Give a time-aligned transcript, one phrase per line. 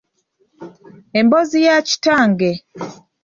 [1.19, 2.51] Emboozi ya kitange.